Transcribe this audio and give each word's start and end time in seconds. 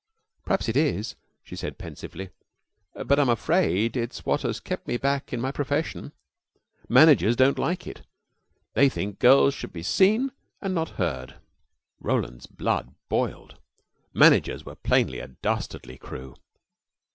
"P'raps 0.47 0.67
it 0.67 0.75
is," 0.75 1.13
she 1.43 1.55
said 1.55 1.77
pensively, 1.77 2.31
"but 3.05 3.19
I'm 3.19 3.29
afraid 3.29 3.95
it's 3.95 4.25
what 4.25 4.41
has 4.41 4.59
kept 4.59 4.87
me 4.87 4.97
back 4.97 5.31
in 5.31 5.39
my 5.39 5.51
profession. 5.51 6.11
Managers 6.89 7.35
don't 7.35 7.59
like 7.59 7.85
it: 7.85 8.01
they 8.73 8.89
think 8.89 9.19
girls 9.19 9.53
should 9.53 9.71
be 9.71 9.83
seen 9.83 10.31
and 10.59 10.73
not 10.73 10.89
heard." 10.97 11.35
Roland's 11.99 12.47
blood 12.47 12.95
boiled. 13.09 13.59
Managers 14.11 14.65
were 14.65 14.73
plainly 14.73 15.19
a 15.19 15.27
dastardly 15.27 15.99
crew. 15.99 16.33